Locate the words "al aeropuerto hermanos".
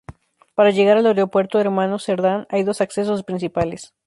0.97-2.03